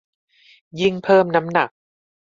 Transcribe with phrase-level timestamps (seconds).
[0.79, 1.69] ยิ่งเพิ่มน้ำหนัก